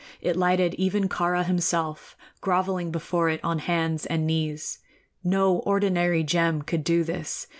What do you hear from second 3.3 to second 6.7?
on hands and knees. No ordinary gem